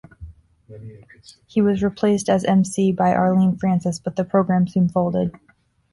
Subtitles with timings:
[1.45, 5.35] He was replaced as emcee by Arlene Francis, but the program soon folded.